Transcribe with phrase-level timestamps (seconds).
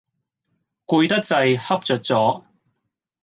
[0.87, 2.45] 攰得滯，瞌着咗